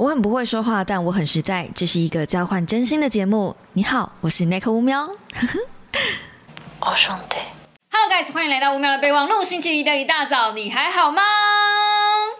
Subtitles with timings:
[0.00, 1.68] 我很不会说话，但我很实在。
[1.74, 3.54] 这是一个交换真心的节目。
[3.74, 5.02] 你好，我是 Nick 乌喵。
[6.80, 7.36] 我，兄弟。
[7.92, 9.44] Hello guys，欢迎来到乌喵的备忘录。
[9.44, 11.20] 星期一的一大早，你还好吗？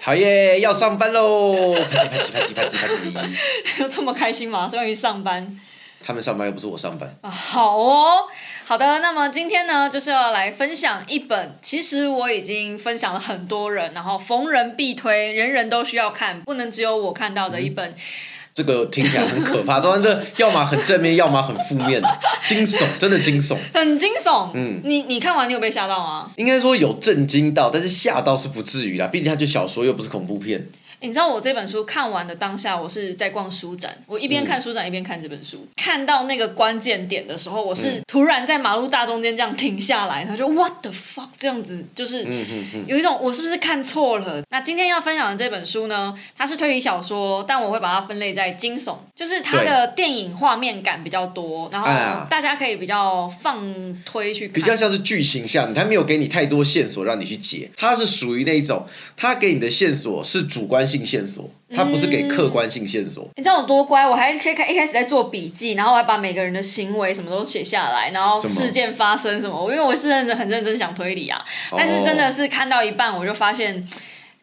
[0.00, 1.74] 好耶，要上班喽！
[1.74, 3.83] 啪叽啪叽啪叽啪叽啪叽。
[3.83, 4.67] 有 这么开心吗？
[4.67, 5.61] 终于上班
[6.04, 7.14] 他们上班又不是我上班。
[7.21, 7.30] 啊！
[7.30, 8.22] 好哦，
[8.64, 8.99] 好的。
[9.00, 17.95] 那么今天呢，就是要来分享一本，其实我已经分享了很多人，然后逢人必推，人人都需要看，不能只有我看到的一本。
[18.52, 22.02] 这个听起来很可怕，当然这要么很正面，要么很负面，
[22.45, 23.56] 惊悚，真的惊悚。
[23.73, 26.30] 很惊悚，嗯你你看完你有被吓到吗？
[26.37, 30.66] 应该说有震惊到，但是吓到是不至于啦，毕竟它就小说又不是恐怖片。
[31.00, 35.66] 欸你知道我这本书看完的当下，我是在逛书展，我一边看书展一边看这本书。
[35.76, 42.26] 看到那个关键点的时候，我是突然在马路大中间这样停下来，然后就 What the fuck 这样子，就是
[42.86, 44.42] 有一种我是不是看错了？
[44.50, 51.87] 那今天要分享的这本书呢，它是推理小说，但我会把它分类在惊悚，就是它的电影画面感比较多，然后
[52.28, 53.59] 大家可以比较放
[54.04, 63.29] 推去看，比较像是剧情向，它没有给你太多线索让你去解，它是属于那一种，它给你的线索是主观性线索，它不是给客观性线索。
[63.37, 71.45] 你知道我多乖，我还可以开一开始在做笔记，然后我还把每个人的行为什么都写下来，然后事件发生什么，因为我是认真很认真想推理啊。
[71.71, 73.87] 但是真的是看到一半，我就发现，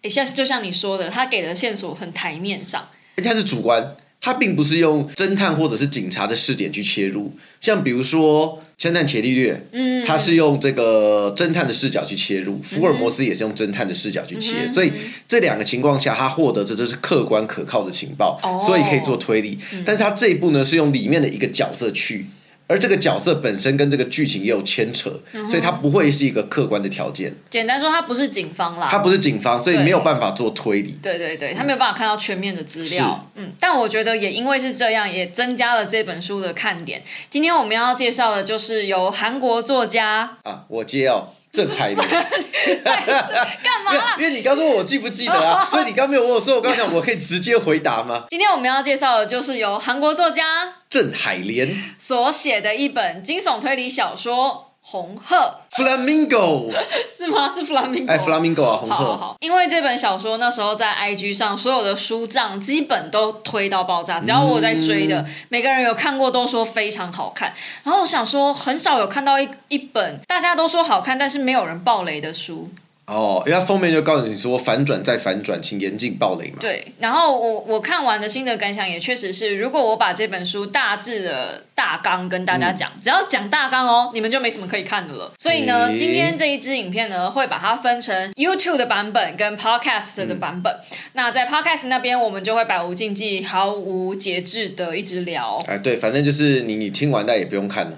[0.04, 2.88] 诶，像就像你说的，他给的线索很台面上，
[3.18, 7.32] 而且它是主观，它并不是用侦探或者是警察的视点去切入。
[7.62, 14.92] 像比如说《侦探伽利略》，嗯，他是用这个侦探的视角去切入，福尔摩斯也是用侦探的视角去切，嗯所以
[15.28, 19.58] 这两个情况下，他获得这这是客观可靠的情报，哦所以可以做推理。
[19.86, 22.26] 但是他这一步呢，是用里面的一个角色去。
[22.68, 30.98] 而这个角色本身跟这个剧情也有牵扯，嗯所以它不会是一个客观的条件，简单说，他不是警方啦，它不是警方，所以对没有办法做推理。
[31.02, 33.30] 对对对，他没有办法看到全面的资料。
[33.36, 37.02] 嗯，但我觉得也因为是这样，也增加了这本书的看点。
[37.30, 42.08] 今天我们要介绍的就是由韩国作家啊，我接哦，郑海伦。
[42.08, 44.16] 干嘛啦？
[44.18, 48.26] 因为你刚说我记不记得啊，所以你刚没有问我，所以我刚讲我可以直接回答吗？
[48.30, 55.36] 今天我们要介绍的就是由韩国作家郑海莲所写的一本惊悚推理小说《红鹤
[55.72, 56.72] ，Flamingo，》，
[57.14, 57.50] 是吗？
[57.50, 58.08] 是 Flamingo。
[58.10, 67.54] 哎，Flamingo 啊，红鹤，好好好，因为这本小说那时候在 IG 上所有的书账基本都推到爆炸，只要我有在追的，每个人有看过都说非常好看。
[67.84, 72.70] 然后我想说，很少有看到一一本大家都说好看，但是没有人爆雷的书。
[73.08, 76.58] 哦，因为它封面就告诉你说反转再反转，请严禁暴雷嘛。
[76.60, 85.32] 对，然后我我看完的心得感想也确实是，如果我把这本书大致的大纲跟大家讲，只要讲大纲哦，你们就没什么可以看的了。
[85.38, 90.76] 所以呢，诶今天这一支影片呢，会把它分成 YouTube 的版本跟 Podcast 的版本。
[91.14, 95.58] 那在 Podcast 那边，我们就会百无禁忌、毫无节制的一直聊。
[95.66, 97.98] 哎，对，反正就是你你听完但也不用看了，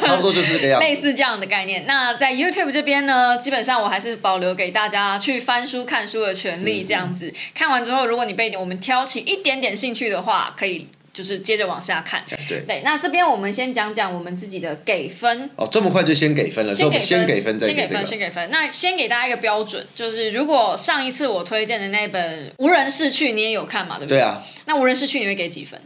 [0.00, 0.86] 差不多就是这个样子。
[0.86, 1.84] 类似这样的概念。
[1.86, 7.32] 那在 YouTube 这边呢，基本上我还是保留给大家去翻书、看书的权利，这样子。
[7.54, 12.20] 看完之后，如果你被我们挑起一点点兴趣的话，可以就是接着往下看。
[12.30, 15.48] 哎对，对，那这边我们先讲讲我们自己的给分。
[15.54, 18.04] 哦，这么快就先给分了，所以我们先给分先给分。
[18.04, 18.50] 先给分。
[18.50, 23.96] 那先给大家一个标准，就是如果上一次我推荐的那本《无人逝去》，你也有看嘛？
[23.98, 24.18] 对不对？
[24.18, 25.80] 对啊，那《无人逝去》你会给几分？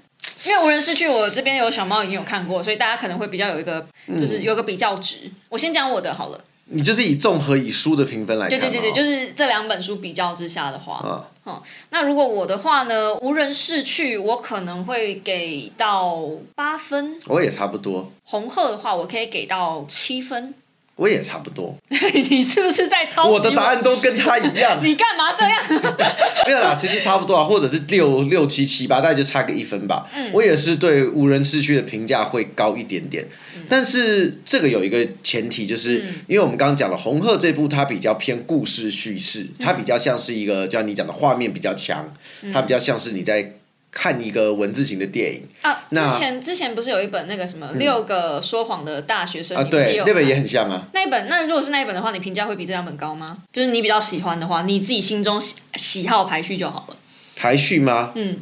[0.46, 5.30] 因为《无人逝去》我这边有小猫已经有看过，所以大家可能会比较有一个，嗯就是有个比较值。
[5.48, 6.40] 我先讲我的好了。
[6.70, 8.66] 你就是以综合以书的评分来看嘛。
[8.66, 16.20] 对对对对，就是这两本书比较之下的话，啊，那如果我的话呢，《无人逝去》我可能会给到
[16.54, 20.54] 八分，我也差不多，红鹤的话我可以给到七分。
[20.98, 21.76] 我也差不多，
[22.28, 23.38] 你是不是在抄袭我？
[23.38, 24.80] 的答案都跟他一样。
[24.82, 25.94] 你干嘛这样？
[26.44, 30.08] 没有啦，其实差不多啊，或者是六六七七八，大概就差个一分吧。
[30.12, 30.28] 嗯。
[30.32, 33.24] 我也是对无人市区的评价会高一点点，
[33.56, 33.62] 嗯。
[33.68, 39.64] 但是这个有一个前提，就是、因为我们刚刚讲了《红鹤》这部，它比较偏故事叙事，嗯。
[39.64, 42.12] 它比较像是一个，就像你讲的画面比较强，
[42.52, 43.52] 它比较像是你在
[43.90, 50.86] 看一个文字型的电影啊，那之前之前不是有一本那个什么六个说谎的大学生对那本也很像啊。
[50.92, 53.38] 那一本，那如果是那一本的话，你评价会比这两本高吗？
[53.52, 56.96] 就是你比较喜欢的话，你自己心中喜喜好排序就好了。
[57.34, 58.12] 排序吗？
[58.14, 58.36] 嗯，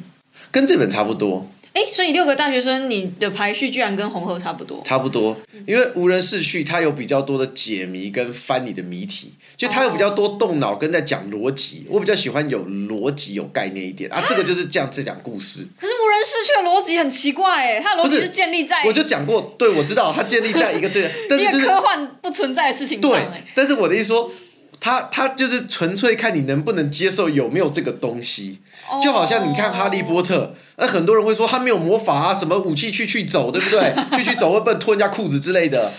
[0.50, 4.82] 跟这本差不多，哎，所以六个大学生，你的排序居然跟红河差不多。
[4.84, 11.86] 差不多，因为无人逝去，它有比较多的解谜跟翻你的谜题，就他有比较多动脑跟在讲逻辑。
[11.88, 15.66] 我比较喜欢有逻辑、有概念一点啊，这个就是这样在讲故事。
[15.80, 24.30] 可是无人失去的逻辑很奇怪哎，他的逻辑是是建立在我就讲过，对我知道他建立在一个这个， 但是就是科幻不存在的事情上对哎。，但是我的意思说。
[24.78, 28.58] 他他就是纯粹看你能不能接受有没有这个东西，
[29.02, 33.94] 就好像你看《哈利波特》，那很多人会说他没有魔法啊，什么武器去去走，对不对？
[34.18, 35.94] 去去走会不会脱人家裤子之类的？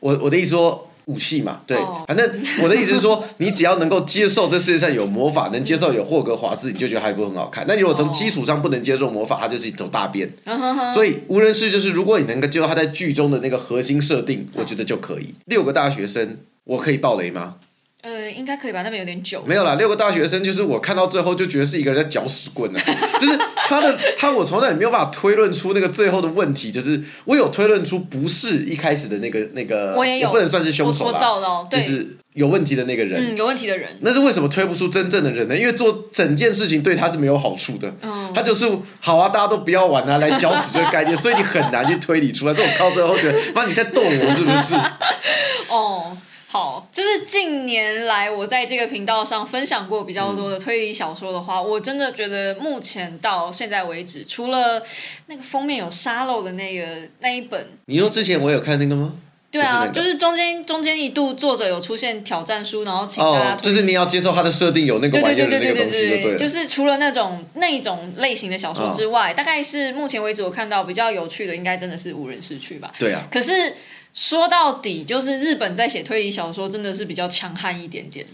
[0.00, 2.28] 我我的意思说武器嘛，对，哦反正
[2.62, 7.64] 我的意思是说， 你只要能够接受这世界上有魔法，能接受有霍格华兹，你就觉得还不很好看。
[7.68, 10.28] 那如果从基础上不能接受魔法，它就是一种大便。
[10.44, 15.32] 嗯哼哼，所以无人世就是，如果你能够接受他在剧中的那个核心设定，我觉得就可以。
[15.44, 17.54] 六个大学生，我可以爆雷吗？
[18.02, 18.82] 呃，应该可以吧？
[18.82, 19.42] 那边有点久。
[19.44, 22.80] 没有啦，六个大学生就是我看到最后就觉得是一个人在搅屎棍啊，
[23.18, 33.34] 就是他的他我从来也没有办法推论出那个最后的问题，就是我有推论出不是一开始的那个那个，我也有不能算是凶手我我啦，找到，对，就是有问题的那个人。
[33.34, 35.56] 嗯，有问题的人，那是为什么推不出真正的人呢？
[35.56, 38.68] 因为做整件事情对他是没有好处的，嗯，他就是
[39.00, 42.54] 好啊，大家都不要玩啊，来搅屎这个概念， 所以你很难去推理出来。
[42.54, 44.76] 这种靠最后觉得，妈你在逗我是不是？
[45.68, 46.16] 哦。
[46.56, 54.82] 好，就是近年来我在这个频道上分享过比较多的推理小说的话，我真的觉得目前到现在为止，除了
[55.26, 56.86] 那个封面有沙漏的那个
[57.20, 59.12] 那一本，你说之前我有看那个吗？
[59.50, 66.38] 对啊，就是中间中间一度作者有出现挑战书，然后请大家哦，就是你要接受他的设定有那个对玩意儿的对对对对那个东西，就对。
[66.38, 72.94] 就是除了那种那一种类型的小说之外，大概是目前为止我看到比较有趣的，应该真的是无人失去吧。
[72.98, 73.74] 对啊，可是
[74.16, 78.26] 说到底，就是日本在写推理小说真的是比较强悍一点点。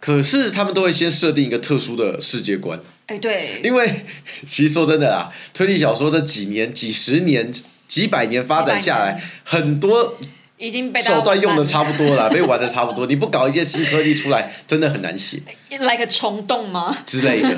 [0.00, 4.04] 可是他们都会先设定一个特殊的世界观，哎，对，因为
[4.46, 7.52] 其实说真的啊，推理小说这几年、几十年、
[7.88, 10.18] 几百年发展下几来，很多
[10.58, 13.06] 已经被手段用的差不多了，被玩的差不多。
[13.06, 15.40] 你不搞一些新科技出来，真的很难写
[15.70, 16.96] 烂来个虫洞吗？
[17.06, 17.56] 之类的。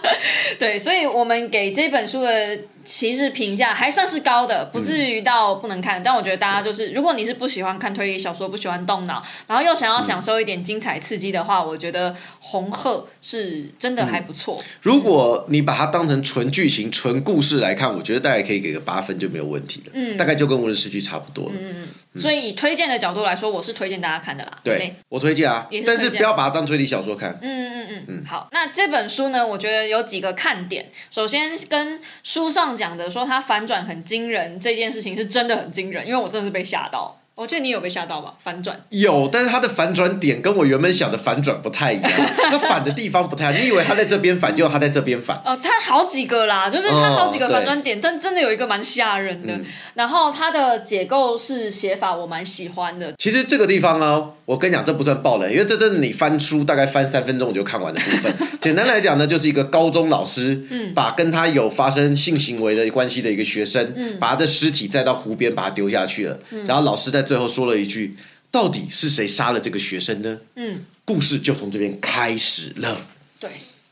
[0.58, 2.58] 对，所以我们给这本书的
[2.90, 6.02] 其实评价还算是高的，不至于到不能看。
[6.02, 12.10] 但我觉得大家就是，如果你是不喜欢看推理小说，不喜欢动脑，然后又想要享受一点精彩刺激的话，我觉得
[12.50, 14.58] 《红鹤》是真的还不错。
[14.80, 19.92] 如果你把它当成纯剧情、纯故事来看，我觉得大概可以给个八分就没有问题了。
[19.92, 21.52] 嗯大概就跟《无人市区》差不多了。
[21.60, 21.88] 嗯嗯
[22.22, 24.58] 所以以推荐的角度来说，我是推荐大家看的啦。
[24.64, 27.38] 对，我推荐啊但是不要把它当推理小说看。
[27.42, 30.86] 嗯嗯嗯嗯，好，那这本书呢，我觉得有几个看点。
[31.10, 37.17] 首先跟书上讲的说它反转很惊人这件事情是真的很惊人，因为我真的是被吓到。
[37.38, 38.34] 我觉得你有被吓到吧？
[38.42, 38.76] 反转。
[38.88, 42.10] 有，但是它的反转点跟我原本想的反转不太一样，
[42.50, 43.62] 它反的地方不太一样。
[43.62, 45.40] 你以为它在这边反，结果它在这边反。
[45.44, 49.52] 呃，它好几个啦，就是它好几个哦反转点，但真的有一个蛮吓人的。
[49.52, 49.64] 嗯
[49.94, 58.34] 然后它的解构是写法我蛮喜欢的，其实这个地方呢，我跟你讲，这不算爆雷，因为这真的你翻书大概翻三分钟你就看完的部分。
[58.62, 66.40] 简单来讲呢，就是一个高中老师，嗯把跟他有发生性行为的关系的一个学生，嗯把他的尸体载到湖边，把他丢下去了。
[66.66, 68.16] 然后老师在最后说了一句
[68.50, 73.06] ：“到底是谁杀了这个学生呢？”嗯，故事就从这边开始了。
[73.38, 73.50] 对。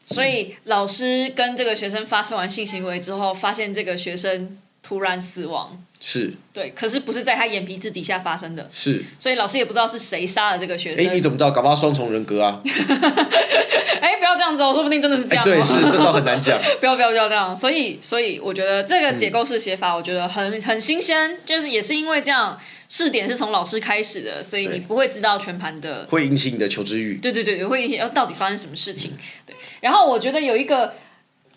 [0.09, 4.57] 所以老师跟这个学生发生完性行为之后，发现这个学生
[4.87, 11.05] 突然死亡，是对，可是不是在他眼皮子底下发生的，是，所以老师也不知道是谁杀了这个学生。
[11.05, 11.51] 哎，你怎么知道？
[11.51, 12.61] 搞不好双重人格啊？
[14.01, 15.45] 哎，不要这样子哦，说不定真的是这哎，样、哦。
[15.45, 16.57] 对，是，这倒很难讲。
[16.79, 17.57] 不要不要不要这样。
[17.57, 22.57] 所以所以我觉得这个解构式写法，我觉得很很新鲜，就是也是因为这样，
[22.89, 26.07] 试点是从老师开始的，所以你不会知道全盘的。
[26.09, 27.15] 会引起你的求知欲。
[27.15, 29.15] 对对对，会引起要到底发生什么事情。
[29.45, 30.95] 对，然后我觉得有一个。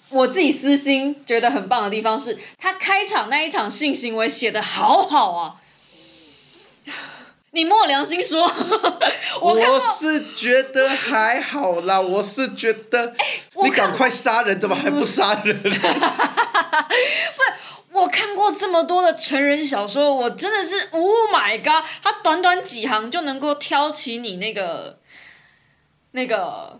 [0.09, 5.55] 我自己私心觉得很棒的地方是，他开场那一场性行为写的好好啊！
[7.51, 8.43] 你摸我良心说，
[9.41, 13.13] 我我是觉得还好啦，我是觉得
[13.63, 15.61] 你赶快杀人，怎么还不杀人？
[15.61, 15.69] 不
[17.99, 21.83] 我看过这么多的成人小说，我真的是 Oh my God！
[22.03, 24.99] 他短短几行就能够挑起你那个、
[26.11, 26.79] 那个、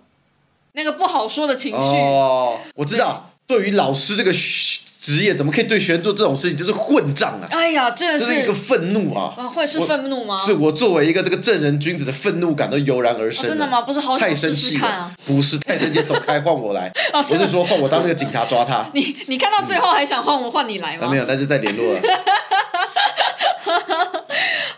[0.80, 1.98] 那个不好说的情绪。
[1.98, 7.48] 哦，我知道，对于老师这个职业，怎么可以对学生做这种事情，就是混账啊！
[7.52, 9.34] 哎呀，真的这是一个愤怒啊！
[9.38, 10.40] 啊，会是我愤怒吗？
[10.40, 13.82] 是我作为一个这个正人君子的愤怒感都油然而生、哦真的吗？？
[13.82, 15.12] 不是好太想试生气了试看啊！！
[15.26, 16.90] 不是太生气，走开，换我来。
[17.12, 18.90] 哦，我真的是说换我当那个警察抓他。
[18.96, 21.08] 你你看到最后还想换我换你来吗？
[21.08, 22.00] 啊，没有，那就再联络了。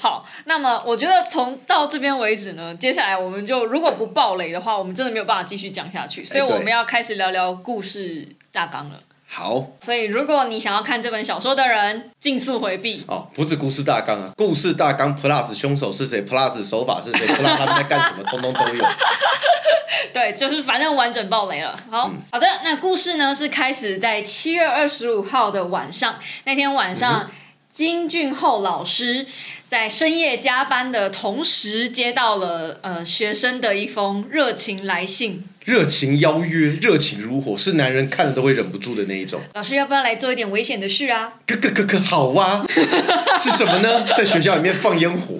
[0.01, 8.97] 好，那么我觉得从到这边为止呢，接下来我们就如果不爆雷的话，我们真的没有办法继续讲下去，所以我们要开始聊聊故事大纲了。
[9.27, 13.05] 好所以，如果你想要看这本小说的人，尽速回避。
[13.07, 18.83] 哦，不是故事大纲啊，故事大纲 plus 凶手是谁，plus 手法是谁， plus 他们在干什么，通通都有。
[20.11, 21.77] 对，就是反正完整爆雷了。
[21.89, 26.15] 好、嗯好的，那故事呢是开始在七月二十五号的晚上，
[26.45, 27.29] 那天晚上。
[27.71, 29.25] 金俊厚老师
[29.69, 35.45] 在深夜加班的同时，接到了呃学生的一封热情来信。
[35.63, 39.39] 热情邀约，热情如火，是男人看了都会忍不住的那一种。
[39.53, 41.31] 老师要不要来做一点危险的事啊？
[41.45, 42.65] 哥哥哥哥好哇、
[43.39, 44.05] 是什么呢？
[44.17, 45.35] 在学校里面放烟火。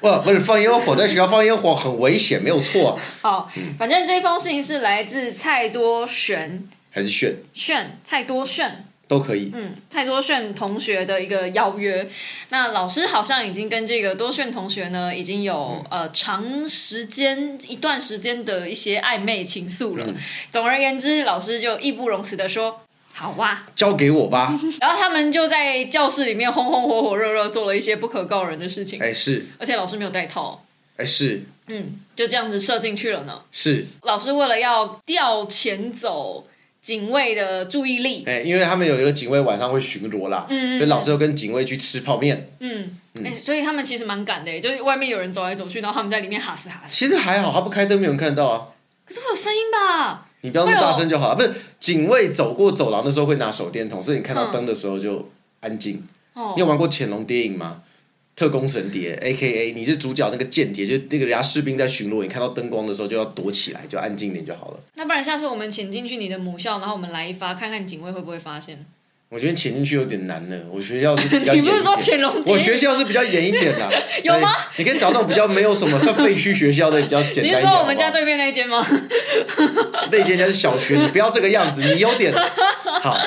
[0.00, 3.00] 不，不是放烟火，在学校放烟火很危险，没有错、啊。
[3.22, 9.50] 好，反正这封信是来自蔡多璇还是炫炫蔡多炫都可以。
[9.54, 12.08] 嗯，蔡多炫同学的一个邀约，
[12.50, 20.04] 那老师好像已经跟这个多炫同学呢，已经有、呃长时间一段时间的一些暧昧情愫了。
[20.06, 20.14] 嗯
[20.52, 22.82] 总而言之，老师就义不容辞的说。
[23.14, 24.56] 好哇，交给我吧。
[24.80, 30.62] 然后他们就在教室里面红红火火热热做了一些不可告人的事情，哎，是，而且老师没有带套，
[30.96, 33.42] 哎是嗯，就这样子射进去了呢。
[33.50, 36.46] 是，老师为了要调遣走
[36.80, 42.50] 警卫的注意力，哎，因为他们有一个警卫晚上会巡逻啦，所以老师又跟警卫去吃泡面。
[42.60, 46.94] 嗯，哎、所以他们其实蛮赶的，就是外面有人走来走去，然后他们在里面哈斯哈斯。
[46.94, 48.68] 其实还好，他不开灯，没有人看得到啊。
[49.04, 50.26] 可是会有声音吧？
[50.42, 51.36] 你不要那么大声就好了。
[51.36, 55.28] 不是，警卫走过走廊的时候会拿手电筒，所以你看到灯的时候就
[55.60, 56.06] 安静。
[56.34, 57.82] 哦你有玩过潜龙谍影吗？
[58.38, 64.80] 特工神谍，A K A，你是主角那个间谍，就那个人家士兵在巡逻，你看到灯光的时候就要躲起来，就安静点就好了。
[64.94, 68.86] 那不然下次我们潜进去你的母校，然后我们来一发，看看警卫会不会发现？
[69.30, 71.74] 我觉得潜进去有点难呢，我学校是比较 你严一点。
[71.74, 72.42] 不是说潜龙？
[72.46, 74.82] 我学校是比较严一点的， 有吗对？
[74.82, 77.56] 你可以找那种比较没有什么废墟学校的比较简单一点。
[77.56, 78.86] 你是说我们家对面那一间吗？
[80.10, 82.32] 那间家是小学，你不要这个样子，你有点
[83.02, 83.18] 好。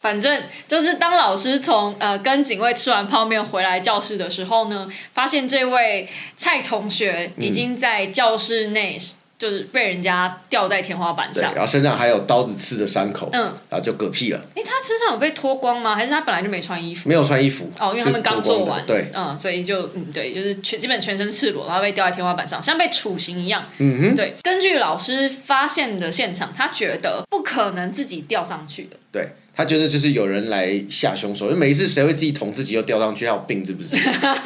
[0.00, 8.96] 反正就是当老师从呃跟警卫吃完泡面回来教室的时候呢，发现这位蔡同学已经在教室内
[9.38, 11.54] 就是被人家吊在天花板对，上。
[11.54, 13.40] 然后身上还有刀子刺的伤口，嗯，
[13.70, 15.94] 然后就嗝屁了，哎，他身上有被脱光吗？
[15.94, 17.08] 还是他本来就没穿衣服？
[17.08, 17.70] 没有穿衣服。
[17.78, 23.64] 哦，因为他们刚做完，是脱光的对，嗯，所以就嗯对，就是全基本全身赤裸，然后被吊在天花板上，像被处刑一样。
[23.78, 28.96] 嗯哼，对，根据老师发现的现场，他觉得不可能自己吊上去的。
[29.10, 33.96] 对他觉得就是有人来下凶手，因为每一次谁会自己捅自己又掉上去，他有病是不是？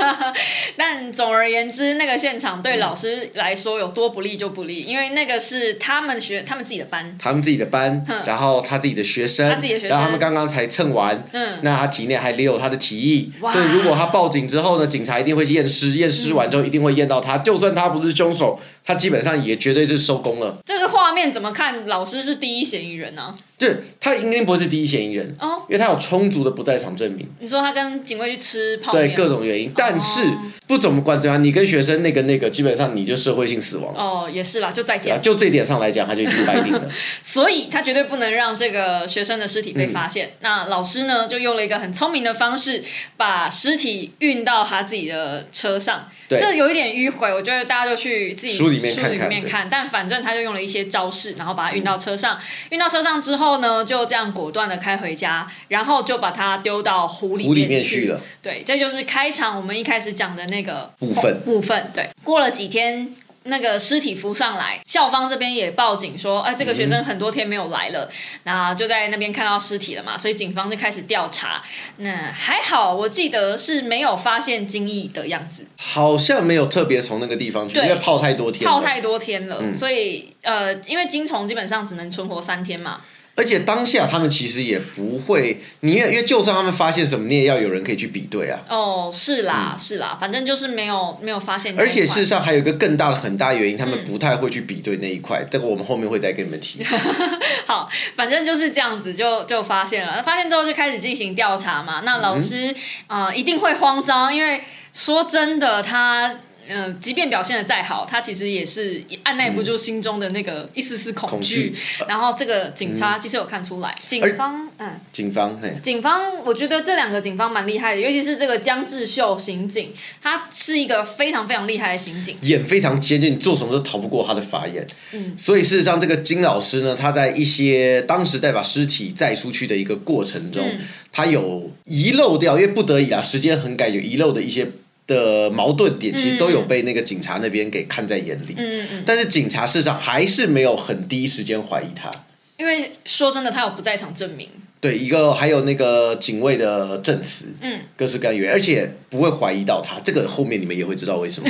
[0.75, 20.57] 但总而言之，那个现场对老师来说有多不利就不利，因为那个是他们学他们自己的班，他们自己的班嗯，然后他自己的学生，他自己的学生然后他们刚刚才蹭完，嗯，那他体内还留有他的体液，所以如果他报警之后呢，警察一定会验尸，验尸完之后一定会验到他，就算他不是凶手，他基本上也绝对是收工了。
[20.65, 21.87] 这个画面怎么看？
[21.87, 23.35] 老师是第一嫌疑人呢、
[23.69, 29.73] 对他应该不会是第一嫌疑人，哦，因为他有充足的不在场证明，你说他跟警卫去吃泡对面，各种原因。
[29.77, 33.95] 但是哦不怎么管怎样，你跟学生那个那个，基本上你就社会性死亡。
[33.95, 35.23] 哦，也是啦，就再对啊，见。
[35.23, 36.89] 就这一点上来讲，他就已经白定了。
[37.23, 40.31] 所以他绝对不能让这个学生的尸体被发嗯现。
[40.41, 42.83] 那老师呢，就用了一个很聪明的方式，
[43.17, 46.09] 把尸体运到他自己的车上。
[46.29, 49.69] 对这有一点迂回，我觉得大家就去自己书里面看里面看。
[49.71, 52.39] 但反正他就用了一些招式，然后把它运到车上。
[52.71, 58.21] 运到车上之后呢，就这样果断的开回家，然后就把它丢到湖里湖里面去去了。
[58.43, 61.91] 对，这就是开场我们一开始讲的那个部分部分。
[61.95, 63.15] 对，过了几天。
[63.45, 68.09] 那个尸体浮上来，校方这边也报警说，哎，这个学生很多天没有来了，
[68.45, 71.61] 那就在那边看到尸体了嘛，所以警方就开始调查。
[71.97, 78.71] 那还好，我记得是没有发现精液的样子，好像没有特别从那个地方去，因为泡太多天了。
[78.71, 83.01] 泡太多天了，嗯所以呃，因为金虫基本上只能存活三天嘛，
[83.35, 88.61] 而且当下他们其实也不会，你因为因为就算他们发现什么，你也要有人可以去比对啊。
[88.69, 91.75] 哦，是啦，是啦，反正就是没有没有发现。
[91.79, 96.85] 而且事实上还有一个更大的很大原因，他们嗯不太会去比对那一块，这个我们后面会再跟你们提。
[97.67, 100.23] 好，反正就是这样子就，就发现了。
[100.23, 102.03] 发现之后就开始进行调查嘛。
[102.05, 102.75] 那老师
[103.07, 104.63] 啊、呃一定会慌张，因为
[104.93, 111.71] 说真的，他嗯、呃即便表现的再好，他其实也是按耐不住心中的那个一丝丝恐恐惧。
[111.71, 111.77] 惧
[112.09, 114.93] 然后这个警察其实有看出来，警方嗯。
[115.13, 119.91] 警方嘿，警方，我觉得这两个警方蛮厉害的，尤其是这个江志秀刑警，
[120.23, 122.37] 他是一个非常非常厉害的刑警。
[122.43, 124.87] 眼非常尖，就你做什么都逃不过他的法眼。
[125.13, 130.81] 嗯所以事实上，这个金老师呢，他在一些当时在把尸体载出去的一个过程中，嗯
[131.15, 134.67] 他有遗漏掉，因为不得已啊，时间很赶，有遗漏的一些
[135.13, 138.55] 的矛盾点，其实都有被那个警察那边给看在眼里。
[138.57, 142.11] 嗯但是警察事实上还是没有很第一时间怀疑他。
[142.57, 144.49] 因为说真的，他有不在场证明。
[144.81, 150.01] 对，一个还有那个警卫的证词，嗯，各式各样的原因，而且不会怀疑到他。
[150.01, 151.49] 这个后面你们也会知道为什么。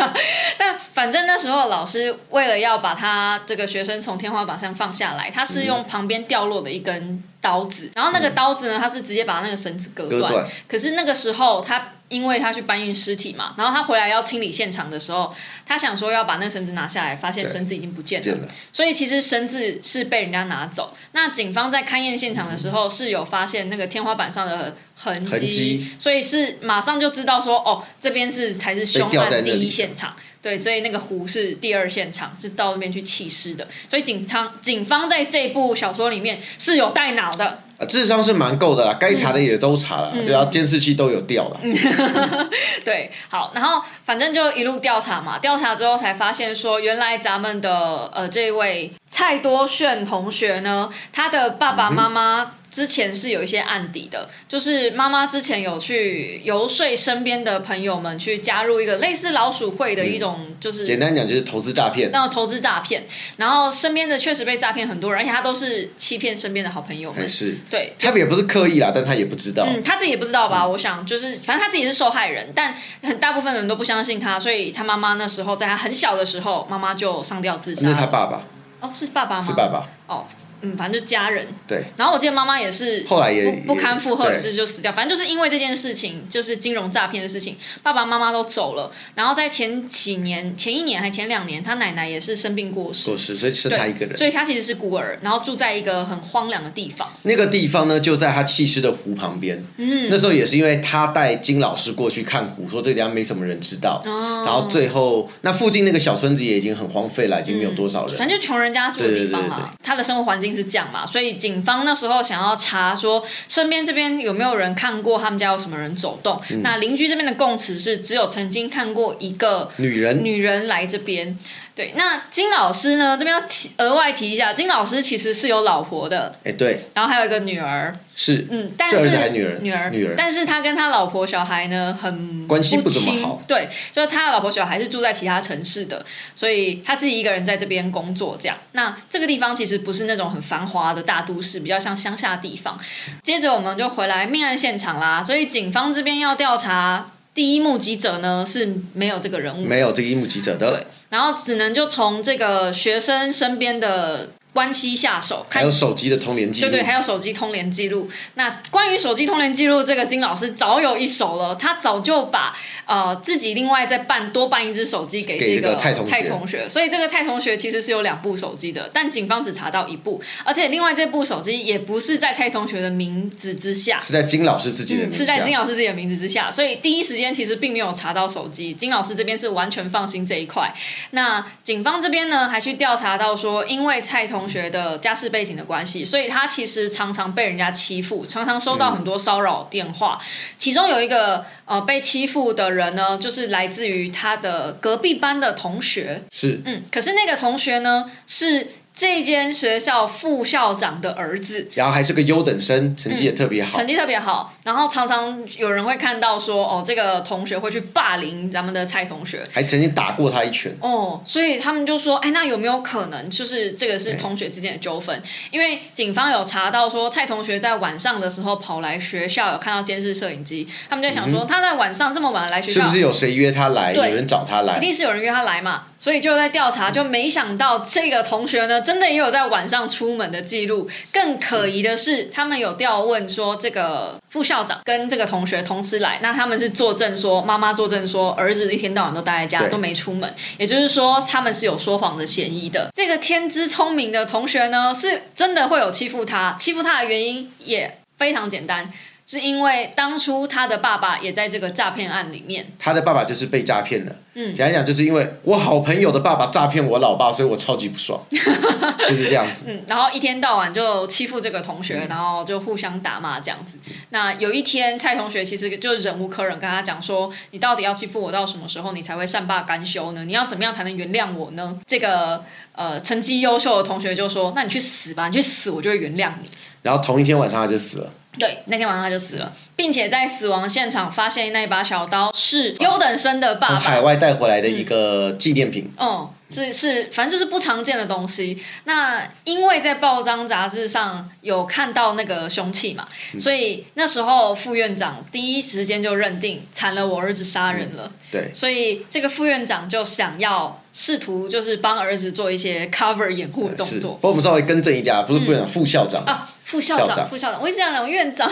[0.58, 10.32] 但反正那时候老师为了要把他这个学生从天花板上放下来，他是用旁边掉落的一根刀子，然后那个刀子呢，他是直接把那个绳子割断。
[10.32, 11.92] 割可是那个时候他。
[12.10, 15.32] 因为他去搬运尸体嘛，然后他回来要清理现场的时候，
[15.64, 18.24] 他想说要把那个绳子拿下来，发现绳子已经不见了。
[18.24, 20.92] 见了，所以其实绳子是被人家拿走。
[21.12, 30.16] 那警方在勘验现场的时候是有发现那个天花板上的痕迹，痕迹所以是马上就知道说，哦，这边是才是凶案第一现场。
[30.42, 33.66] 对，所以那个湖是第二现场，是到那边去弃尸的。
[33.88, 37.62] 所以警方警方在这部小说里面是有带脑的。
[37.78, 41.60] 啊，智商是蛮够的啦，该查的也都查了，就要监视器都有掉了。
[42.84, 63.04] 对，好，然后反正就一路调查嘛，调查之后才发现说，原来咱们的呃这位蔡多炫同学呢，他的爸爸妈妈之前是有一些案底的，就是妈妈之前有去游说身边的朋友们去加入一个类似老鼠会的一种，就是简单讲就是投资诈骗，那种投资诈骗，
[63.36, 69.66] 然后身边的确实被诈骗很多人，而且他都是欺骗身边的好朋友们，是对，他也不是刻意啦，但他也不知道。
[69.66, 70.66] 嗯，他自己也不知道吧？
[70.66, 77.92] 我想就是，反正他自己是受害人，但很大部分人都不相信他，所以他妈妈那时候在他很小的时候，妈妈就上吊自杀那。
[77.92, 78.42] 是他爸爸，
[78.80, 79.42] 哦，是爸爸吗？
[79.42, 80.26] 是爸爸，哦，
[80.62, 81.46] 嗯，反正就家人。
[81.66, 84.92] 对，然后我记得妈妈也是后来也不不堪负荷，也是就死掉。
[84.92, 88.92] 反正就是因为这件事情，就是金融诈骗的事情，爸爸妈妈都走了。
[89.14, 94.16] 然后在前几年、前一年还前两年，他奶奶也是生病过世过，世，所以剩他一个人。
[94.16, 97.08] 所以他其实是孤儿，然后住在一个很荒凉的地方。
[97.22, 99.62] 那个地方呢，就在他弃尸的湖旁边。
[99.76, 104.02] 嗯，那时候也是因为他带金老师过去看湖，说这个地方没什么人知道。
[104.04, 108.16] 哦然后最后，那附近那个小村子也已经很荒废了，已经没有多少人。
[108.16, 109.74] 反正就穷人家住的地方对对对啦。
[109.82, 116.40] 他的生活环境是这样嘛，所以警方那时候想要查说身边这边有没有人看过他们家有什么人走动。
[116.50, 121.38] 嗯那邻居这边的供词是只有曾经看过一个女人女人来这边。
[121.74, 123.16] 对，那金老师呢？
[123.16, 138.36] 这边要提额外提一下，金老师其实是有老婆的，哎，对，然后还有一个女儿，是，嗯，但是是儿子还是女儿女儿，女儿但是他跟他老婆小孩呢，很关系不怎么好对，就是他的老婆小孩是住在其他城市的，所以他自己一个人在这边工作。
[138.38, 142.78] 这样，那这个地方其实不是那种很繁华的大都市，比较像乡下地方。
[143.22, 156.68] 接着我们就回来命案现场啦，所以警方这边要调查第一目击者呢是没有这个人物的没有这个一目击者的对，然后只能就从这个学生身边的关系下手，还有手机的通联记录。
[156.68, 158.10] 对对，还有手机通联记录。
[158.34, 162.56] 那关于手机通联记录，这个金老师早有一手了，他早就把
[162.90, 174.00] 呃自己另外再办多办一只手机给给这个这个蔡同学学，所以这个蔡同学其实是有两部手机的，但警方只查到一部，而且另外这部手机也不是在蔡同学的名字之下。
[174.00, 175.18] 是在金老师自己的名嗯，下。
[175.18, 178.74] 是在金老师自己的名字之下，所以第一时间其实并没有查到手机。
[178.74, 180.74] 金老师这边是完全放心这一块。
[181.12, 190.20] 那警方这边呢，还去调查到说，因为蔡同学的家世背景的关系，所以他其实常常被人家欺负，常常收到很多骚扰电话。
[190.58, 196.22] 其中有一个呃被欺负的人呢，就是来自于他的隔壁班的同学。
[196.32, 198.66] 是嗯，可是那个同学呢，是
[199.00, 201.66] 这间学校副校长的儿子。
[201.74, 203.78] 然后还是个优等生，成绩也特别好。
[203.78, 209.42] 成绩特别好，然后常常有人会看到说，哦，这个同学会去霸凌咱们的蔡同学。
[209.50, 210.70] 还曾经打过他一拳。
[210.80, 215.22] 哦，所以他们就说，哎，那有没有可能就是这个是同学之间的纠纷？
[215.50, 223.94] 因为警方有查到说，蔡同学在晚上的时候跑来学校，有看到监视摄影机，他们就想说，他在晚上这么晚来学校，是不是有谁约他来？
[223.94, 224.80] 有人找他来一？
[224.80, 230.88] 定是有人约他来嘛，所以就在调查，就没想到这个同学呢，真的也有在晚上出门的记录。
[231.12, 242.88] 更可疑的是，他们有调问说，这个副校长跟这个同学同时来，那他们是作证说，妈妈作证说，儿子一天到晚都待在家，都没出门，也就是说，他们是有说谎的嫌疑的。
[242.94, 248.90] 这个天资聪明的同学呢，是真的会有欺负他，欺负他的原因也非常简单。
[249.30, 254.10] 是因为当初他的爸爸也在这个诈骗案里面，他的爸爸就是被诈骗的。
[254.34, 258.20] 嗯简单讲，就是因为我好朋友的爸爸诈骗我老爸，所以我超级不爽，
[259.08, 259.66] 就是这样子。
[259.68, 263.78] 嗯，然后一天到晚就欺负这个同学，然后就互相打骂这样子。
[264.08, 270.24] 那有一天，蔡同学其实就忍无可忍，跟他讲说：“你到底要欺负我到什么时候，你才会善罢甘休呢？
[270.24, 276.48] 你要怎么样才能原谅我呢？”这个呃成绩优秀的同学就说：“那你去死吧，你去死，我就会原谅你。”
[276.82, 278.10] 然后同一天晚上他就死了。
[278.40, 284.00] 对，那天晚上他就死了，并且在死亡现场发现那一把小刀是优等生的爸从海。
[284.00, 285.90] 外带回来的一个纪念品。
[285.98, 288.58] 嗯，是是，反正就是不常见的东西。
[288.84, 293.06] 那因为在报章杂志上有看到那个凶器嘛，
[293.38, 298.10] 所以那时候副院长第一时间就认定惨了，我儿子杀人了。
[298.32, 304.00] 对，所以这个副院长就想要试图就是帮儿子做一些 cover 掩护的动是。
[304.00, 304.20] 作不。
[304.22, 306.24] 过我们稍微更正一下，不是副院长，副校长。
[306.24, 308.48] 啊，副校长，副校长，我一直想讲院长。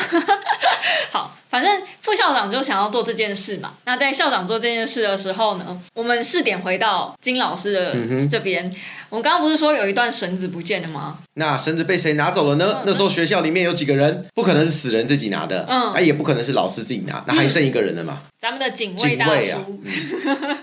[1.12, 3.74] 好，反正副校长就想要做这件事嘛。
[3.84, 7.94] 那在校长做这件事的时候呢，我们试点回到金老师的
[8.28, 8.74] 这边。
[9.10, 11.18] 我们刚刚不是说有一段绳子不见了吗？
[11.34, 12.82] 那绳子被谁拿走了呢嗯？
[12.84, 14.26] 那时候学校里面有几个人？
[14.34, 18.20] 不可能是死人自己拿的，嗯那也不可能是老师自己拿，那还剩一个人了嘛？
[18.38, 19.80] 咱们的警卫大叔，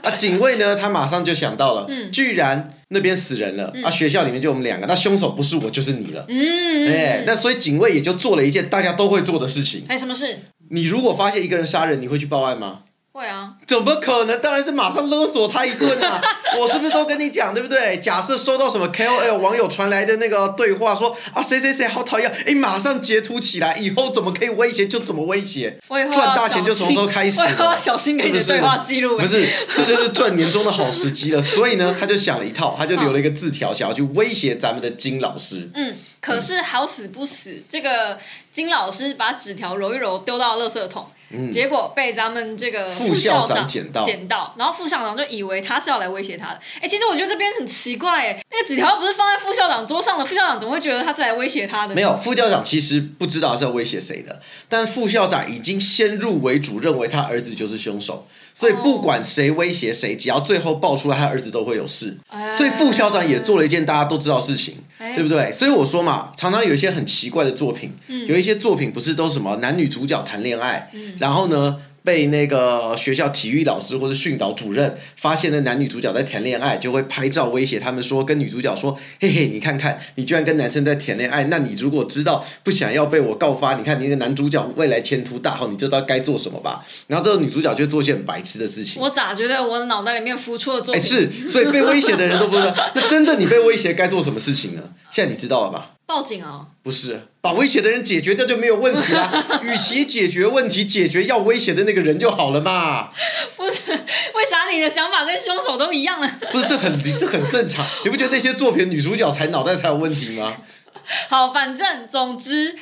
[0.04, 9.84] 啊，警卫呢，他马上就想到了，嗯居然那边死人了，啊，学校里面就我们两个，那凶手不是我就是你了，嗯，哎，那所以警卫也就做了一件大家都会做的事情。
[9.88, 10.40] 还有什么事？
[10.70, 12.82] 你如果发现一个人杀人，你会去报案吗？
[13.16, 14.42] 会啊，怎么可能？
[14.42, 16.22] 当然是马上勒索他一顿啊！
[16.60, 17.98] 我是不是都跟你讲，对不对？
[18.02, 27.78] 假设收到什么 KOL 网友传来的那个对话，说啊谁谁谁好讨厌，哎，马上截图起来，以后怎么可以威胁就怎么威胁，我以后赚大钱就从头开始我要。
[27.78, 29.18] 小心给你的对话记录。
[29.18, 31.40] 不是，这就是赚年终的好时机了。
[31.56, 35.70] 所以呢，他就想了一套，他就留了一个字条，想要去威胁咱们的金老师。
[35.74, 38.20] 嗯，可是好死不死，这个
[38.52, 46.60] 金老师把纸条揉一揉丢到垃圾桶，嗯，结果被咱们这个副校校长捡到捡到，然后副校长就以为他是要来威胁他的。
[46.82, 51.96] 哎，其实我觉得这边很奇怪，哎，那个纸条不是放在副校长桌上的，副校长怎么会觉得他是来威胁他的？
[51.96, 62.18] 没有，副校长其实不知道是要威胁谁的，但副校长已经先入为主，认为他儿子就是凶手，所以不管谁威胁谁，只要最后爆出来，他儿子都会有事。
[62.30, 65.52] 哎所以副校长也做了一件大家都知道的事情，哎对不对？
[65.52, 70.90] 所以我说嘛，常常有一些很奇怪的作品，嗯有一些作品不是都什么男女主角谈恋爱，
[71.20, 71.78] 然后呢？
[72.06, 89.02] 被那个学校体育老师或者训导主任发现那男女主角在谈恋爱，就会拍照威胁他们说，跟女主角说：“嘿嘿，你看看，你居然跟男生在谈恋爱，那你如果知道不想要被我告发，你看你那个男主角未来前途大好，你知道该做什么吧？”然后这个女主角就做一件很白痴的事情。
[89.02, 92.76] 我咋觉得我脑袋里面浮出了作哎，品是，所以被威胁的人都不知道。
[92.94, 94.82] 那真正你被威胁该做什么事情呢？
[95.10, 95.95] 现在你知道了吧？
[96.06, 96.68] 报警啊？
[96.84, 99.32] 不是，把威胁的人解决掉就没有问题啦。
[99.64, 103.10] 与其解决问题，解决要威胁的那个人就好了嘛。
[103.56, 106.32] 不是，为啥你的想法跟凶手都一样呢？
[106.52, 107.86] 不是，这很这很正常。
[108.04, 110.56] 你不觉得那些作品女主角才脑袋才有问题吗？
[111.30, 112.76] 好，反正总之，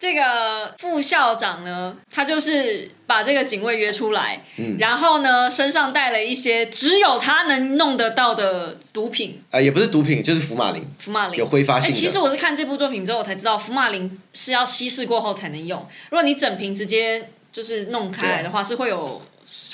[0.00, 11.44] 这个副校长呢，他就是把这个警卫约出来，嗯然后呢，身上带了一些只有他能弄得到的毒品，啊、也不是毒品，就是福马林，福马林有。
[11.44, 11.96] 挥发哎、性的。
[11.98, 15.78] 其实我是看这部作品之后，我才知道福马林是要稀释过后才能用。
[16.08, 19.20] 如果你整瓶直接就是弄开来的话，是会有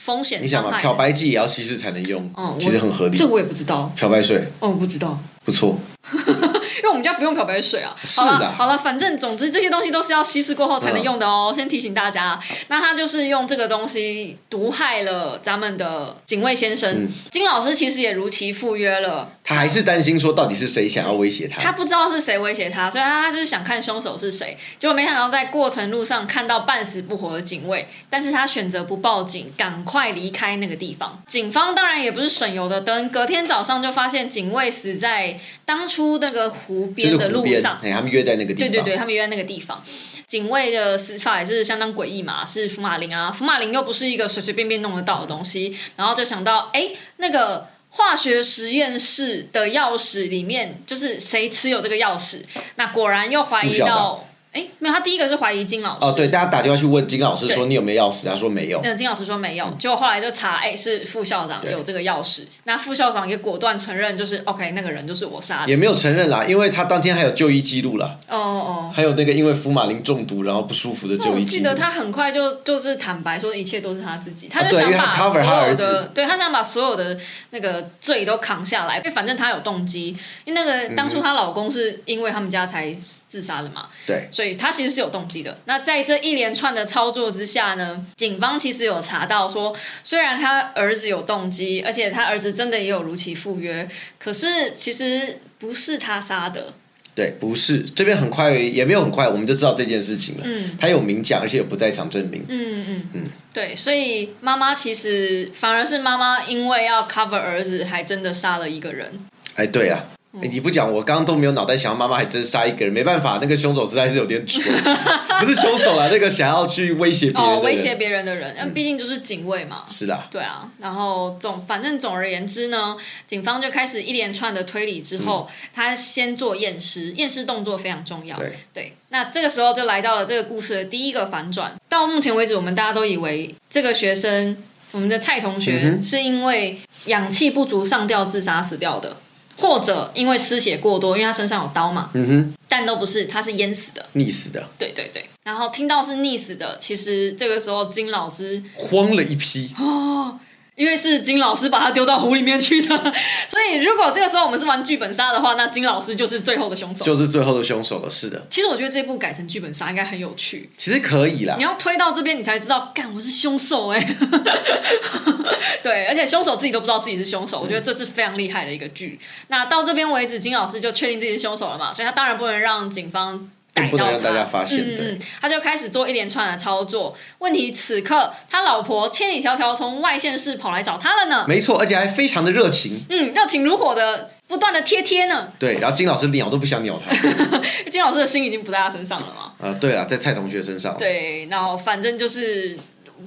[0.03, 0.77] 风险你想嘛。
[0.81, 3.17] 漂白剂也要稀释才能用，嗯，其实很合理。
[3.17, 5.17] 这我也不知道，漂白水哦，我不知道。
[5.45, 5.79] 不错，
[6.79, 7.97] 因为我们家不用漂白水啊。
[8.05, 11.53] 是的好了，反正总之这些东西都是要稀释过后才能用的哦。
[11.57, 17.05] 先提醒大家，那他就是用这个东西毒害了咱们的警卫先生。
[17.05, 21.61] 嗯金老师其实也如期赴约了，他还是担心说到底是谁想要威胁他。
[21.61, 24.57] 他不知道是谁威胁他，所以他他就是想看凶手是谁。
[24.79, 31.21] 结果没想到在过程路上看到半死不活的警卫，但是他选择不报警，赶快离开那个地方。
[31.27, 37.81] 警方当然也不是省油的灯，隔天早上就发现警卫死在当初那个湖就边的路上。
[37.83, 38.71] 哎，他们约在那个地方。
[38.71, 39.85] 对对对，他们约在那个地方。
[40.27, 52.43] 警卫的死法也是相当诡异嘛，是福马林啊，福马林又不是一个随随便便弄得到的东西，然后就想到，哎，那个化学实验室的钥匙里面，就是谁持有这个钥匙？
[52.75, 58.81] 那果然又怀疑到，哎，没有，他第一个是怀疑金老师，哦，对，大家打电话去问金老师说你有没有钥匙，他说没有。
[58.83, 62.45] 那金老师说没有，结果后来就查，哎，是副校长有这个钥匙。
[62.65, 65.69] 那副校长也果断承认，就是 OK，那个人就是我杀的。
[65.69, 68.93] 也没有承认啦，因为他当天还有就医记录啦，哦哦。
[68.95, 71.41] 还有那个因为福马林中毒然后不舒服的就医记录。
[71.41, 71.77] 我记得。
[71.77, 77.17] 他很快就就是坦白说一切都是他自己，他就想把所有的，对他想把所有的
[77.51, 80.17] 那个罪都扛下来，因为反正他有动机，
[80.47, 82.91] 因为那个当初她老公是因为他们家才
[83.29, 85.59] 自杀的嘛，对，所以他其实是有动机的。
[85.65, 96.73] 那在这一连串的操作之下呢，警方其实有查到说，虽然他儿子有动机，而且他儿子真的也有如期赴约，可是其实不是他杀的，
[97.15, 100.43] 对，不是这边很快，也没有很快，我们就知道这件事情了。
[100.45, 100.77] 嗯。
[100.79, 102.45] 他有明讲，而且有不在场证明。
[102.49, 103.23] 嗯嗯嗯嗯，
[103.55, 109.11] 对，所以妈妈其实反而是妈妈，因为要 cover 儿子，还真的杀了一个人。
[109.55, 110.05] 哎，对啊，
[110.43, 114.63] 哎你不讲，我刚刚都没有脑袋想到妈妈还真杀一个人，没办法，那个凶手实在是有点蠢，
[115.41, 119.85] 不是凶手啦，那个想要去威胁别人威胁别人的人，那，毕竟就是警卫嘛。
[119.89, 122.97] 是的，对啊，然后总反正总而言之呢，
[123.27, 128.37] 警方就开始一连串的推理之后，他先做验尸，验尸动作非常重要。
[128.37, 128.53] 对。
[128.75, 131.75] 对，那这个时候就来到了这个故事的第一个反转。
[131.89, 134.55] 到目前为止，我们大家都以为这个学生，
[134.93, 139.17] 我们的蔡同学嗯是因为氧气不足上吊自杀死掉的，
[139.59, 144.05] 或者因为失血过多，因为他身上有刀嘛，嗯哼，但都不是，他是淹死的。
[144.15, 150.39] 溺死的，对对对，然后听到是溺死的，其实这个时候金老师慌了一批，哦，
[150.77, 152.89] 因为是金老师把他丢到湖里面去的，
[153.49, 157.03] 所以如果这个时候我们是玩剧本杀的话，那金老师就是最后的凶手。
[157.03, 158.11] 就是最后的凶手了。
[158.11, 161.65] 是的，其实我觉得这部改成剧本杀应该很有趣，其实可以啦你。
[161.65, 163.99] 要推到这边，你才知道，干我是凶手哎、
[165.83, 169.19] 对，而且凶手自己都不知道自己是凶手，我觉得这是非常厉害的一个剧。
[169.49, 173.51] 那到这边为止，金老师就确定自己是凶手了嘛，所以他当然不能让警方。
[173.77, 177.17] 逮到他不能让大家发现对嗯嗯，他就开始做一连串的操作。
[177.39, 181.45] 问题此刻，他老婆千里迢迢从外县市跑来找他了呢。
[181.47, 183.05] 没错，而且还非常的热情。
[183.11, 185.49] 嗯，热情如火的不断的贴贴呢。
[185.59, 187.15] 对，然后金老师鸟都不想鸟他。
[187.91, 189.53] 金老师的心已经不在他身上了嘛。
[189.69, 190.97] 啊，对了，在蔡同学身上。
[190.97, 192.79] 对，然后反正就是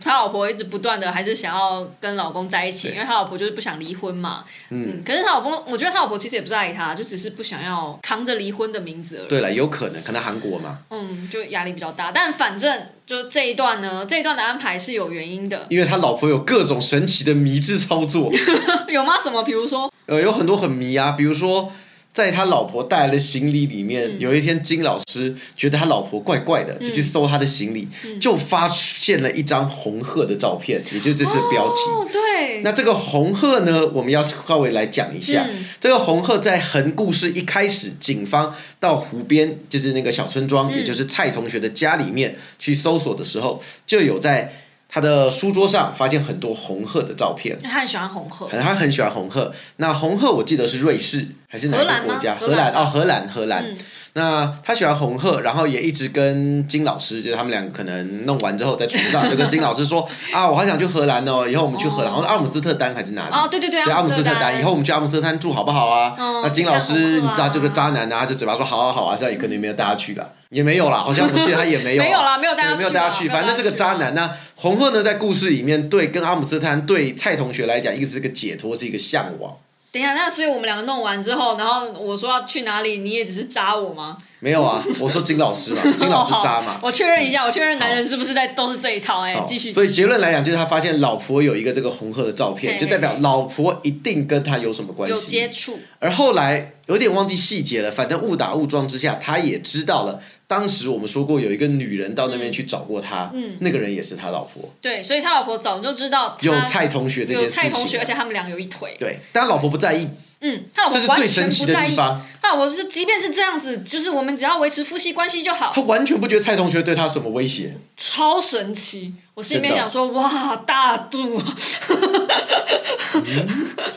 [0.02, 4.44] 他老婆一直不断的还是想要跟老公在一起，因为他老婆就是不想离婚嘛。
[4.70, 9.28] 嗯，嗯，可是他老公，我觉得他老婆其实也不是爱他，就只是不想要扛着离婚的名字而已。
[9.28, 12.12] 对了，有可能，可能韩国嘛，嗯，就压力比较大。
[12.12, 15.66] 但反正就这一段呢，这一段的安排是有原因的。
[15.70, 18.32] 因为他老婆有各种神奇的迷之操作，
[18.90, 19.16] 有吗？
[19.22, 19.44] 什么？
[19.44, 21.72] 比如说，呃，有很多很迷啊，比如说。
[22.12, 24.20] 在他老婆带来的行李里面，嗯。
[24.20, 28.20] 有一天金老师觉得他老婆怪怪的，就去搜他的行李，嗯。
[28.20, 31.80] 就发现了一张红鹤的照片，也就是这次的标题。
[31.92, 35.48] 哦，对，那这个红鹤呢，我们要稍微来讲一下。
[35.50, 35.66] 嗯。
[35.80, 40.78] 这个红鹤在横故事一开始，警方到湖边，就是那个小村庄，嗯。
[40.78, 44.52] 也就是蔡同学的家里面去搜索的时候，就有在
[44.92, 47.58] 他的书桌上发现很多红鹤的照片。
[47.64, 48.50] 他很喜欢红鹤。
[48.52, 49.54] 他很喜欢红鹤。
[49.78, 52.36] 那红鹤我记得是瑞士还是哪个国家？
[52.40, 53.64] 荷兰吧荷兰哦，荷兰荷兰。
[53.66, 53.78] 嗯
[54.14, 60.02] 那他喜欢红鹤，然后也一直跟金老师，就是他们两个可能弄完之后在床上就跟金老师说
[60.34, 63.32] 啊，我好想去荷兰哦，以后我们去荷兰，哦好像阿姆斯特丹还是哪里？
[63.32, 66.16] 哦，对对对，对，阿姆斯特丹，以后我们去阿姆斯特丹住好不好啊？
[66.18, 79.56] 嗯那金老师，你知道这个渣男啊，他就嘴巴说好好好啊，现在可能也没有带他去了，也没有啦，好像我记得他也没有啊，没有啦没有带他对没有去带他去，反正这个渣男呢，红鹤呢在故事里面对跟阿姆斯特丹对蔡同学来讲，一个是个解脱，是一个向往。
[79.90, 84.18] 等一下，那所以我们两个弄完之后，然后我说要去哪里，你也只是扎我吗？
[84.42, 86.78] 没有啊，我说金老师嘛， 金老师渣嘛。
[86.84, 89.22] 我确认一下，我确认男人是不是在都是这一套？
[89.22, 89.72] 哎好，继续。
[89.72, 95.58] 所以结论来讲，就是他发现老婆有一个这个红鹤的照片，就代表老婆一定跟他有什么关有接系。
[95.58, 100.20] 触，而后来有点忘记细节了，反正误打误撞之下，他也知道了。
[100.50, 107.70] 当时我们说过有一个女人到那边去找过他，嗯那个人也是他老婆，对，所以他老婆早就知道有蔡同学这件事情了。
[107.70, 108.98] 蔡同学，而且他们俩有一腿。
[109.00, 110.08] 对，但他老婆不在意，
[110.42, 111.84] 嗯，他老婆完全最神奇不在意。
[111.84, 112.26] 的地方。
[112.42, 117.78] 他老婆就是，即便是这样子，就是我们只要维持夫妻关系就好，他完全不觉得蔡同学对他什么威胁。
[117.96, 119.14] 超神奇。
[119.36, 121.58] 我心里面想说，哇，大度啊！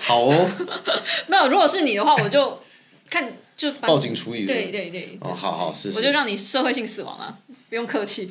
[0.00, 0.50] 好哦，
[1.26, 2.60] 没有，如果是你的话，我就
[3.08, 3.32] 看
[3.70, 4.44] 就报警处理。
[4.44, 4.70] 对。
[4.72, 5.96] 对对，哦，好好是是。
[5.96, 7.38] 我就让你社会性死亡啊，
[7.72, 8.28] 不用客气。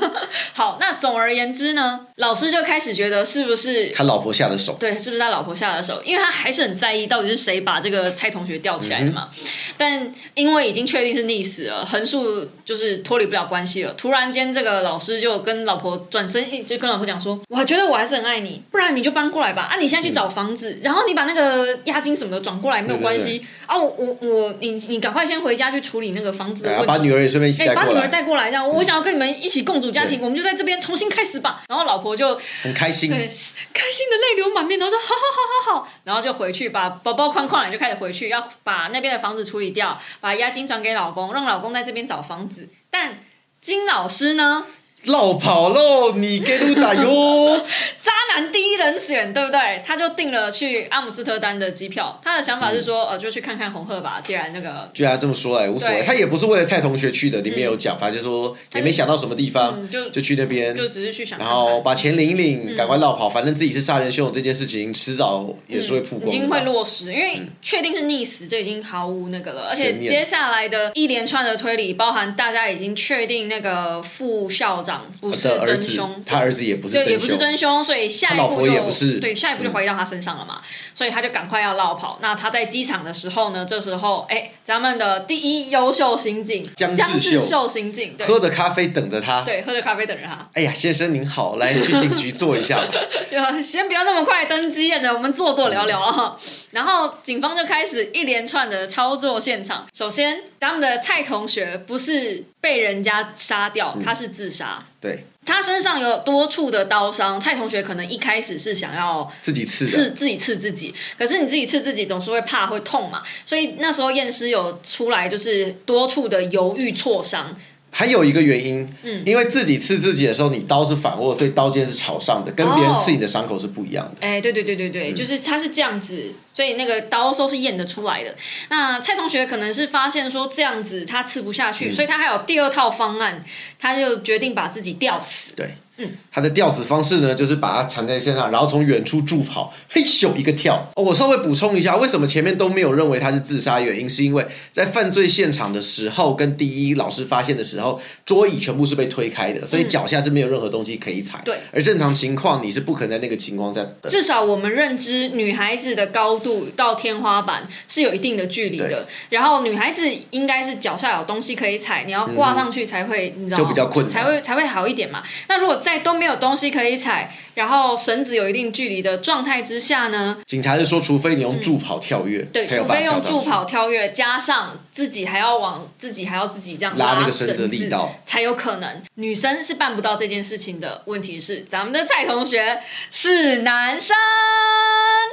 [0.54, 4.78] 好，那总而言之呢，老师就开始觉得是不是他老婆下的手。
[4.80, 6.02] 对，是不是他老婆下的手？
[6.02, 9.28] 因为他还是很在意到底是谁把这个蔡同学吊起来的嘛。
[9.76, 13.92] 但因为已经确定是溺死了，横竖就是脱离不了关系了。
[13.92, 19.68] 突然间，这个老师就跟老婆转身，就跟老婆讲说：“我觉得我还是很爱你，不然你就搬过来吧。
[19.70, 23.44] 啊，你现在去找房子，然后你把那个押金什么的转过来没有关系。
[23.66, 31.64] 啊，我我我，你你赶快先回家去处理那个房子的然后问题。”把女儿也顺便一起哎、带过来，把女儿带过来，这样我想要跟你们一起共组家庭，我们就在这边重新开始吧。
[31.68, 33.10] 然后老婆就很开心。
[33.10, 42.68] 对，开心的泪流满面，然后说好好好好好，然后就回去把包包框框了，就开始回去要把那边的房子处理掉，把押金转给老公，让老公在这边找房子。
[42.88, 43.18] 但
[43.60, 44.66] 金老师呢，
[45.04, 47.64] 绕跑喽，你给路打哟！
[48.00, 49.82] 渣男第一人选，对不对？
[49.84, 52.20] 他就订了去阿姆斯特丹的机票。
[52.22, 54.90] 他的想法是说，呃，就去看看红鹤吧，既然那个。
[54.92, 66.58] 居然这么说哎无所谓，他也不是为了蔡同学去的，里面有讲，反正就说也没想到什么地方，嗯，就就去那边，就只是去想看然，后把钱领一领，嗯赶快绕跑，反正自己是杀人凶手这件事情，迟早也是会曝光的已经会。
[66.68, 69.68] 落实，因为确定是溺死，这已经毫无那个了。
[69.70, 80.62] 而且接下来的一连串的推理，包含大家已经确定那个副校长不是真凶，，他儿子也不是对，真也不是，真凶，所以下一步就对，下一步就怀疑到他身上了嘛，
[80.94, 82.18] 所以他就赶快要绕跑。
[82.22, 89.42] 那他在机场的时候呢，这时候哎，咱们的第一优秀刑警江江志秀志秀刑警，对喝着咖啡等着他。
[89.42, 90.48] 对，喝着咖啡等着他。
[90.54, 92.88] 哎呀，先生您好，来去警局坐一下吧。
[93.30, 96.36] 就先不要那么快登机，等我们坐坐聊聊啊。
[96.70, 99.86] 然后警方就开始一连串的操作现场。
[99.94, 104.84] 首先，咱们的蔡同学不是被人家杀掉，他是自杀。
[105.00, 105.24] 对。
[105.46, 117.56] 他身上有多处的刀伤，蔡同学可能一开始是想要自己刺，刺自己刺自己，可是你自己刺自己总是会怕会痛嘛，所以那时候验尸有出来就是多处的犹豫挫伤，
[117.98, 124.24] 还有一个原因，嗯因为自己刺自己的时候，你刀是反握，所以刀尖是朝上的，跟别人刺你的伤口是不一样的。
[124.24, 128.32] 哎，对对对对对，就是它是这样子，所以那个刀收是验得出来的。
[128.68, 133.44] 那蔡同学可能是发现说这样子他刺不下去，所以他还有第二套方案，
[133.78, 135.54] 他就决定把自己吊死。
[135.54, 140.90] 对，嗯，他的吊死方式呢，就是把它缠在身上，然后从远处助跑，嘿咻一个跳。
[140.94, 143.80] 哦，我稍微补充一下，为什么前面都没有认为他是自杀？
[143.80, 151.40] 原因是因为在犯罪现场的时候，跟第一老师发现的时候，桌椅全部是被推开的，所以脚下是没有任何东西可以踩。
[151.44, 154.08] 对，而正常情况你是不可能在那个情况下的。
[154.08, 165.22] 至少我们认知女孩子的高度到天花板是有一定的距离的，然后女孩子应该是脚下有东西可以踩，你要挂上去才会，你知道比较困难才会才会好一点嘛。
[165.48, 179.02] 那如果在都没有东西可以踩，然后绳子有一定距离的状态之下呢，警察是说，除非你用助跑跳跃，对，除非用助跑跳跃，加上自己还要往自己还要自己这样拉那个绳绳子的力道，才有可能。
[179.14, 181.02] 女生是办不到这件事情的。
[181.06, 184.16] 问题是，咱们的蔡同学是男生。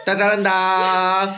[0.06, 1.36] 哒哒哒哒，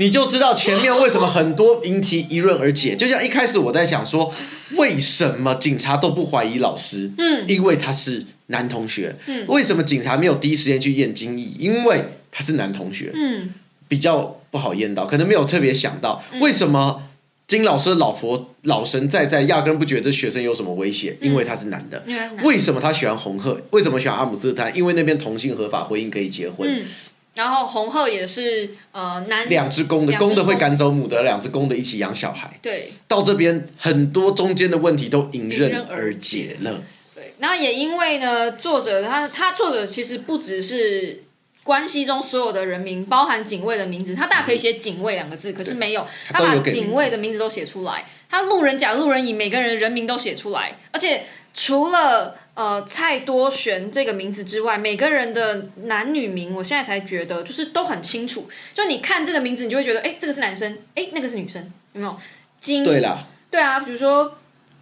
[0.00, 2.96] 你就知道前面为什么很多谜题一润而解。
[2.96, 4.32] 就像一开始我在想说，
[4.76, 7.10] 为什么警察都不怀疑老师？
[7.18, 9.14] 嗯因为他是男同学。
[9.26, 11.46] 嗯为什么警察没有第一时间去验精液？
[11.58, 13.52] 因为他是男同学，嗯，
[13.88, 17.02] 比较不好验到，可能没有特别想到为什么。
[17.46, 22.00] 金老师的老婆老神在在，压根不觉得这学生有什么威胁，因为他是男的。
[22.06, 23.60] 因为什么他喜欢红鹤？
[23.72, 24.76] 为什么喜欢阿姆斯特丹？
[24.76, 26.70] 因为那边同性合法，婚姻可以结婚。
[26.70, 26.84] 嗯，
[27.40, 32.58] 然后红鹤也是呃男两只公的，公的会公赶走母的，两只公的一起养小孩。
[32.60, 36.82] 对到这边很多中间的问题都迎刃而而解了。
[37.14, 41.24] 对，那也因为呢，作者他他作者其实不只是。
[41.62, 48.06] 关系中所有的人名，包含警卫的名字，他大可以写“警卫”两个字，可是没有，他把警卫的名字都写出来。
[48.30, 58.48] 他路人甲、路人乙，每个人人名都写出来，而且除了呃蔡多璇这个名字之外，每个人的男女名，我现在才觉得就是都很清楚。
[58.74, 62.16] 就你看这个名字，你就会觉得，哎，这个是男生，哎，那个是女生，有没有？
[62.60, 64.36] 金对啦，对啊，比如说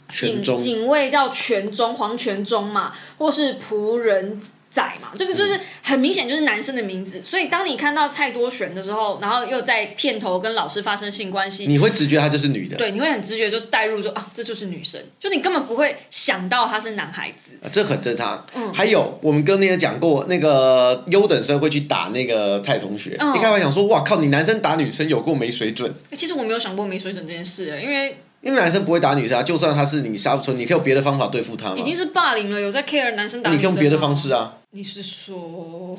[0.08, 4.42] 警警卫叫全中黄全中嘛，或是仆人
[4.78, 7.20] 仔嘛，这个就是很明显就是男生的名字。
[7.20, 17.58] 所以当你看到蔡多璇的时候，然后又在片头跟老师发生性关系，你会直觉她就是女的，对，你会很直觉就带入说啊，这就是女生，就你根本不会想到他是男孩子。
[17.62, 18.46] 啊这很正常。
[18.54, 23.16] 嗯还有我们跟那个讲过，那个优等生会去打那个蔡同学。
[23.18, 31.82] 嗯一开始想说，哇靠，你男生打女生有够没水准，欸其实我没有想过没水准这件事，因为因为男生不会打女生啊，就算他是你杀不出，你可以有别的方法对付他嘛已。
[31.82, 34.57] 经是霸凌了，有在 care 男生打女生你可以用别的方式啊。
[34.78, 35.98] 你是说？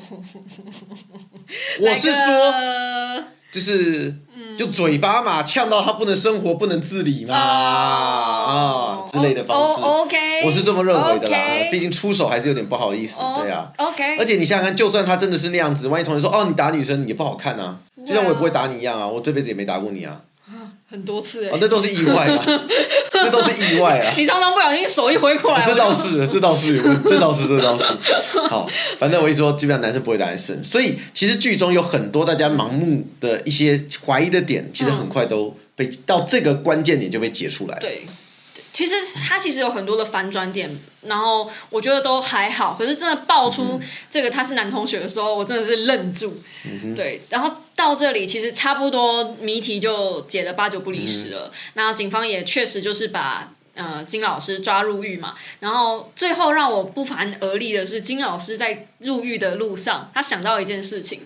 [1.82, 4.14] 我是说，就是
[4.58, 9.82] 就嘴巴嘛，呛到他不能生活、不能自理嘛啊之类的方式。
[9.82, 11.38] 哦 OK，我是这么认为的啦
[11.70, 13.70] 毕竟出手还是有点不好意思，哦对啊。
[13.76, 17.80] OK，而且你想想看，就算他真的是那样子，万一同学说哦你打女生，你也不好看啊。
[18.06, 20.22] 就像我也不会打你一样啊，我这辈子也没打过你啊。
[20.90, 22.42] 很多次哎哦，，那都是意外嘛，
[23.14, 24.12] 那都是意外啊。
[24.16, 27.84] 你常常不小心手一挥过来，这倒是，这倒是，这倒是，这倒是。
[28.48, 37.80] 好，反正我一说，基本上男生不会打男生，所以其实剧中有很多大家盲目的一些怀疑的点，其实很快都被到这个关键点就被解出来了。
[37.80, 38.06] 对。
[38.72, 38.94] 其实
[39.26, 40.70] 它其实有很多的反转点，
[41.02, 42.76] 然后我觉得都还好。
[42.78, 43.80] 可是真的爆出
[44.10, 46.40] 这个他是男同学的时候，我真的是愣住。
[46.94, 51.50] 对，然后到这里其实差不多谜题就解的八九不离十了。
[51.74, 55.34] 那警方也确实就是把呃金老师抓入狱嘛。
[55.58, 61.22] 然后最后让我不寒而栗的是，金老师在入狱的路上，他想到一件事情。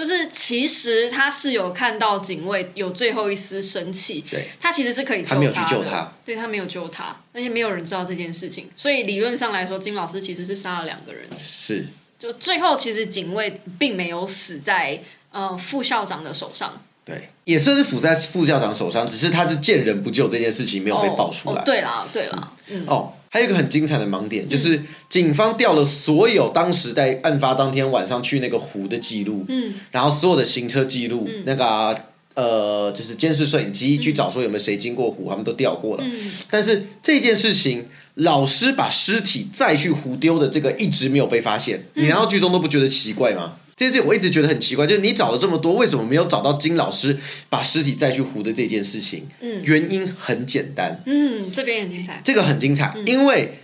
[0.00, 11.28] 就是其实他是有看到警卫有最后一丝生气，对，他其实是可以救他没有去的救他，对他没有救他，而且没有人知道这件事情，所以理论上来说，金老师其实是杀了两个人。
[11.38, 11.86] 是，
[12.18, 14.98] 就最后其实警卫并没有死在
[15.32, 21.56] 呃副校长的手上，对，也算是死在副校长手上，只是他是见人不救这件事情没有被爆出来。
[21.56, 31.94] 哦哦对啦，对啦，嗯，哦，还有一个很精彩的盲点，就是警方调了所有当时在案发当天晚上去那个湖的记录，嗯，然后所有的行车记录，那个啊、
[32.34, 36.02] 呃，就是监视摄影机去找说有没有谁经过湖，他们都调过了。
[36.04, 36.32] 嗯。
[36.50, 43.52] 但是这件事情，老师把尸体再去湖丢的这个一直没有被发现，你难道剧中都不觉得奇怪吗？
[43.80, 47.16] 这件事情我一直觉得很奇怪，就是你找了这么多，为什么没有找到金老师
[47.48, 49.26] 把尸体再去糊的这件事情？
[49.40, 52.20] 嗯原因很简单，嗯，这边也很精彩。
[52.22, 53.54] 这个很精彩，因为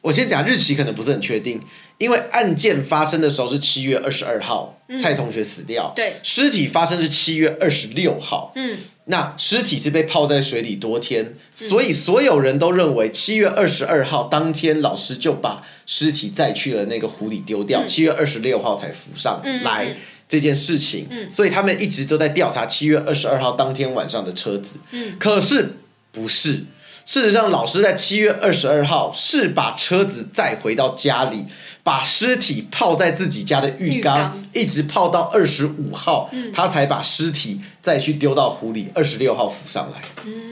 [0.00, 1.60] 我先讲日期可能不是很确定，
[1.98, 19.86] 因为案件发生的时候是七月二十二号，蔡同学死掉，对尸体发生是七月二十六号，嗯那尸体是被泡在水里多天，所以所有人都认为七月二十二号当天老师就把尸体载去了那个湖里丢掉，七、月二十六号才浮上嗯来。
[19.86, 19.96] 嗯。
[20.26, 24.78] 这件事情，所以他们一直都在调查七月二十二号当天晚上的车子。
[24.90, 25.16] 嗯。
[25.18, 25.74] 可是
[26.10, 26.64] 不是，
[27.06, 31.44] 事实上，老师在七月二十二号是把车子载回到家里，
[31.82, 40.00] 把尸体泡在自己家的浴缸，一直泡到二十五号，他才把尸体再去丢到湖里，二十六号浮上来。
[40.24, 40.44] 嗯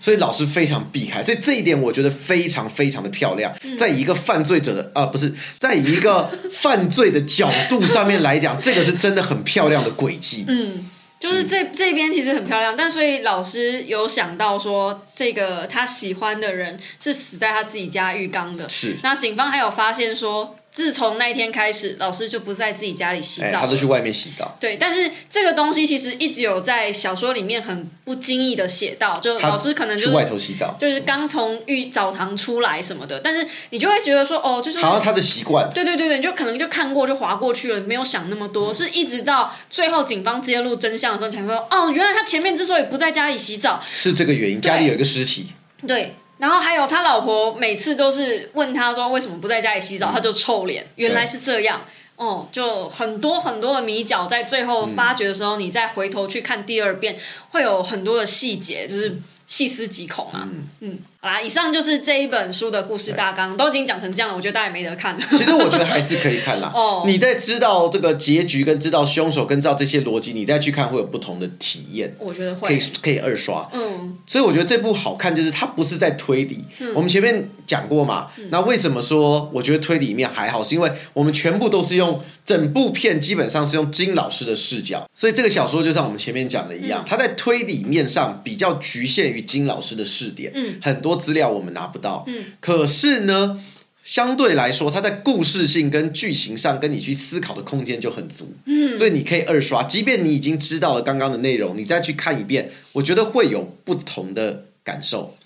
[0.00, 3.54] 所以老师非常避开，所以这一点我觉得非常非常的漂亮。
[3.62, 10.44] 嗯在一个犯罪者的啊、不是，在一个犯罪的角度上面来讲，这个是真的很漂亮的轨迹。
[10.48, 10.90] 嗯，
[11.22, 18.68] 就是这这边其实很漂亮，但所以老师有想到说，这个他喜欢的人是死在他自己家浴缸的。
[18.68, 23.66] 是，那警方还有发现说，自从那一天开始，老师就不在自己家里洗哎，澡了。
[23.66, 24.56] 他都去外面洗澡。
[24.58, 35.68] 对，但是这个东西其实一直有在小说里面很不经意的写到，就老师可能就是去外头洗澡，就是刚从浴澡堂出来什么的，但是你就会觉得说，哦，就是好像他的习惯。
[35.74, 45.48] 对对对对，你就可能就看过就划过去了，没有想那么多，是一直到最后警方揭露真相的时候才说，哦，原来他前面之所以不在家里洗澡，是这个原因，家里有一个尸体，
[45.86, 46.14] 对。
[46.42, 51.82] 然后还有他老婆每次都是问他说为什么不在家里洗澡，他就臭脸，原来是这样。
[52.16, 57.16] 哦，就很多很多的米角，在最后发掘的时候，你再回头去看第二遍，
[57.52, 59.16] 会有很多的细节，就是
[59.46, 60.48] 细思极恐啊。
[60.80, 65.24] 嗯好啦，以上就是这一本书的故事大纲，都已经讲成这样了，我觉得大家也没得看了。
[65.30, 66.68] 其实我觉得还是可以看啦。
[66.74, 73.68] 哦你在知道这个结局跟知道凶手跟知道这些逻辑，你再去看会有不同的体验，我觉得可以，可以二刷。
[73.72, 76.64] 嗯所以我觉得这部好看，就是它不是在推理。
[76.92, 80.62] 我们前面讲过嘛，那为什么说我觉得推理面还好？
[80.62, 92.24] 是因为我们全部都是用整部片基本上是用金老师的视角，所以这个小说就像我们前面讲的一样，它在推理面上比较局限于金老师的视点，嗯很多资料我们拿不到。
[92.26, 93.60] 嗯可是呢。
[94.04, 99.84] 相对来说，它在故事性跟剧情上，跟你去思考的空间就很足，嗯，所以你可以二刷。
[99.84, 105.36] 即便你已经知道了刚刚的内容，你再去看一遍，我觉得会有不同的感受。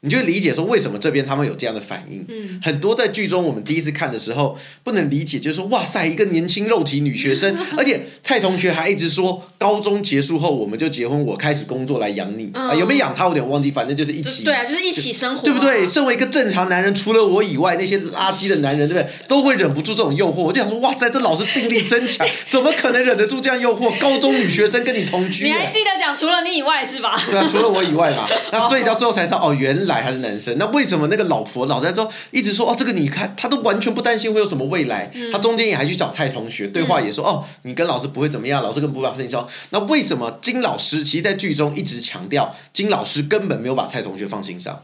[0.00, 2.24] 你就会理解说为什么这边他们有这样的反应。
[2.28, 14.44] 嗯很多在剧中我们第一次看的时候不能理解，就是说哇塞，一个年轻肉体女学生， 而且蔡同学还一直说高中结束后我们就结婚，我开始工作来养你、嗯啊，有没有养他我有点忘记，反正就是一起。
[14.44, 15.86] 对啊，就是一起生活嘛，对不对？
[15.86, 19.12] 身为一个正常男人，除了我以外，那些垃圾的男人，对不对？
[19.28, 20.42] 都会忍不住这种诱惑。
[20.42, 23.92] 我就想说，哇塞，这老师定力真强，怎么可能忍得住这样诱惑？
[23.98, 27.20] 高中女学生跟你同居、你还哎记得讲除了你以外是吧？
[27.30, 30.56] 对啊，除了我以外嘛，那所以到最后才知道，哦，原来他是男生。
[30.58, 35.10] 那为什么那个老婆老在之后一直说，哦，这个你看，他都完全不担心会有什么未来。
[35.32, 39.48] 他中间也还去找蔡同学对话，也说，哦，你跟老师不会怎么样，老师根本不把事情说。
[39.70, 44.82] 那为什么金老师其实，在剧中一直强调，金老师根本没有把蔡同学放心上。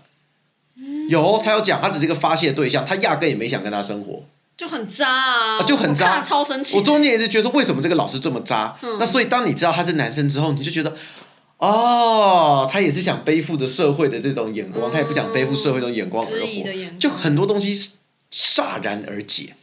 [1.09, 4.22] 有，他有讲，他只是一个发泄对象，他压根也没想跟他生活。
[4.57, 6.76] 就很渣啊，啊就很渣超生气。
[6.76, 8.76] 我中间也是觉得说，为什么这个老师这么渣？
[8.82, 10.94] 嗯那所以当你知道他是男生之后，你就觉得。
[11.62, 17.92] 哦，他也是想背负着社会的这种眼光，嗯他也不想背负社会这种眼光而活，就很多东西
[18.32, 19.54] 戛然而解，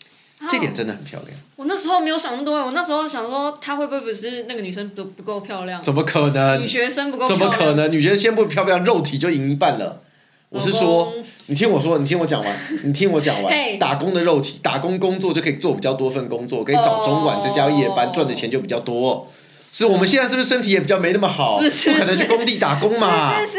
[0.50, 1.38] 这点真的很漂亮。
[1.58, 6.66] 我那时候没有想那么多，我那时候想说，她会不会不是那个女生不不够漂亮，怎么可能女？
[6.66, 7.91] 学生不够怎，么可能？
[7.91, 10.02] 女学生先不漂亮，肉体就赢一半了。
[10.47, 11.14] 我是说，
[11.47, 13.54] 你听我说，你听我讲完， 你听我讲完。
[13.78, 19.28] 打工的肉体，打工工作就可以做比较多份工作，可以早中晚再加夜班，哦赚的钱就比较多。
[19.72, 21.61] 是我们现在是不是身体也比较没那么好？
[21.61, 23.34] 是是不可能去工地打工嘛？
[23.39, 23.53] 是是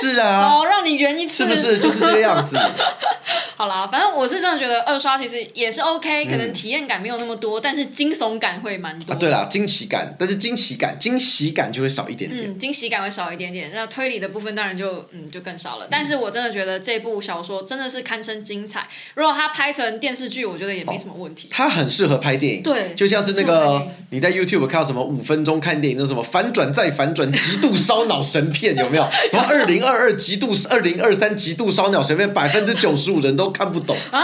[0.00, 2.56] 是，是啊，好，让你圆一次，是不是就是这个样子？
[3.56, 9.12] 好啦，反正我是真的觉得二刷其实也是 OK，、可能嗯体验感没有那么多，但是惊悚感会蛮多。
[9.12, 12.50] 啊，对啦，惊奇感，但是惊奇感、惊喜感就会少一点点。
[12.50, 15.88] 嗯，惊喜感会少一点点，那推理的部分当然就嗯就更少了。
[15.90, 21.48] 但是我真的觉得这部小说真的是堪称精彩，如果它拍成电视剧，我觉得也没什么问题。
[21.50, 29.08] 它很适合拍电影，对就像是那个你在 YouTube 看到什么五分钟看电影，那什么反转再反转，极度烧脑神片有没有？
[29.30, 33.96] 什么二零二二极度二零二三极度烧脑神片，百分之九十五人都都看不懂。
[34.10, 34.20] 啊。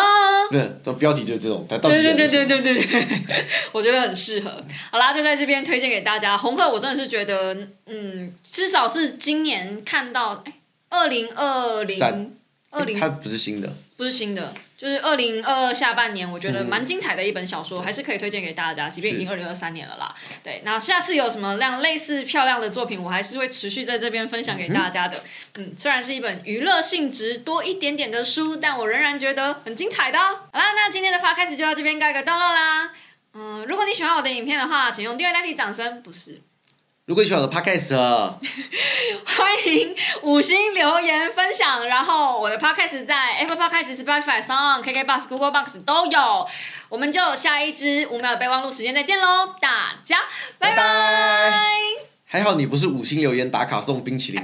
[0.50, 4.50] 对，这标题就是这种，它到底对对对对对对对， 我觉得很适合。
[4.90, 6.36] 好啦，就在这边推荐给大家。
[6.36, 7.56] 红鹤，我真的是觉得，
[7.86, 10.52] 嗯，至少是今年看到，哎，
[10.90, 12.30] 二零二零三
[12.70, 20.14] 二零它不是新的，不是新的，就是二零二二下半年，我觉得嗯蛮精彩的一本小说，还是可以推荐给大家，即便已经二是零二三年了啦。
[20.42, 25.22] 对，那下次有什么样类似漂亮的作品，我还是会持续在这边分享给大家的。
[25.58, 30.40] 嗯，虽然是一本娱乐性质多一点点的书，但我仍然觉得很精彩的哦。
[30.52, 32.92] 好啦，那今天的话开始就到这边告一个段落啦。
[33.34, 36.40] 嗯，如果你喜欢我的影片的话，请用订阅代替掌声，不是。
[37.12, 46.48] 如果你喜欢我的 podcast，欢迎五星留言分享，然后我的 podcast 在 Apple Podcast、Spotify、s o n KK Box、Google Box 都有。
[46.88, 50.20] 我们就下一支五秒的备忘录时间再见喽，大家
[50.58, 51.62] 拜拜拜
[52.24, 54.42] 还好你不是五星留言打卡送冰淇淋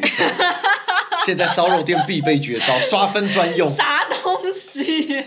[1.25, 3.67] 现在烧肉店必备绝招，刷分专用。
[3.67, 5.25] 啥东西？